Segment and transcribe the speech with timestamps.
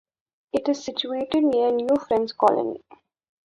[0.51, 2.81] It is situated near New Friends Colony.